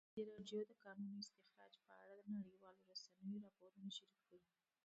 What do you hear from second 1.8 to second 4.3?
په اړه د نړیوالو رسنیو راپورونه شریک